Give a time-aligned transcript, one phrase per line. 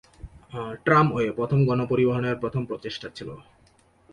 [0.85, 3.29] Tramway প্রথম গণ পরিবহনের প্রথম প্রচেষ্টা ছিল।